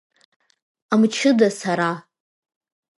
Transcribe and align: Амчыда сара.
Амчыда 0.93 1.47
сара. 1.59 1.91